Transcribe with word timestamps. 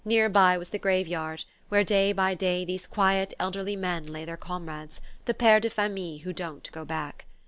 Near 0.03 0.29
by 0.29 0.57
was 0.57 0.69
the 0.69 0.79
grave 0.79 1.07
yard, 1.07 1.43
where 1.69 1.83
day 1.83 2.11
by 2.11 2.33
day 2.33 2.65
these 2.65 2.87
quiet 2.87 3.35
elderly 3.37 3.75
men 3.75 4.07
lay 4.07 4.25
their 4.25 4.35
comrades, 4.35 4.99
the 5.25 5.35
peres 5.35 5.61
de 5.61 5.69
famille 5.69 6.21
who 6.23 6.33
don't 6.33 6.67
go 6.71 6.83
back. 6.83 7.27